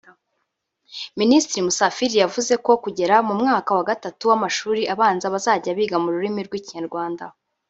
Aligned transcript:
Minisitiri 1.19 1.65
Musafiri 1.67 2.15
yavuze 2.23 2.53
ko 2.65 2.71
kugera 2.83 3.15
mu 3.27 3.33
mwaka 3.41 3.69
wa 3.77 3.83
gatatu 3.89 4.21
w’amashuri 4.29 4.81
abanza 4.93 5.33
bazajya 5.33 5.77
biga 5.77 5.97
mu 6.03 6.09
rurimi 6.13 6.39
rw’Ikinyarwanda 6.47 7.23